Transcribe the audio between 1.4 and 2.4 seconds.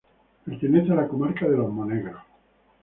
de los Monegros.